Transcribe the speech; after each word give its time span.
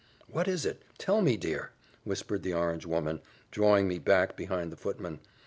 "What 0.27 0.47
is 0.47 0.65
it? 0.65 0.81
Tell 0.97 1.21
me, 1.21 1.37
dear," 1.37 1.69
whispered 2.05 2.41
the 2.41 2.55
orange 2.55 2.87
woman, 2.87 3.21
drawing 3.51 3.87
me 3.87 3.99
back 3.99 4.35
behind 4.35 4.71
the 4.71 4.75
footman. 4.75 5.19